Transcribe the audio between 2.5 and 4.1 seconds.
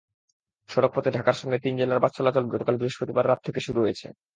গতকাল বৃহস্পতিবার রাত থেকে শুরু হয়েছে।